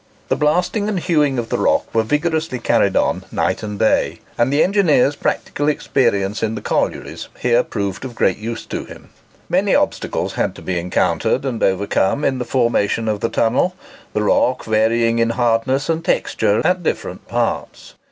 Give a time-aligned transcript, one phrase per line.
[0.29, 4.51] The blasting and hewing of the rock were vigorously carried on night and day; and
[4.51, 9.09] the engineer's practical experience in the collieries here proved of great use to him.
[9.47, 13.75] Many obstacles had to be encountered and overcome in the formation of the tunnel,
[14.13, 17.93] the rock varying in hardness and texture at different parts.